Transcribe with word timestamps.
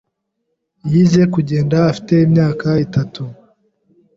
yize 0.91 1.21
kugenda 1.33 1.75
afite 1.91 2.13
imyaka 2.27 2.67
itatu 2.85 3.21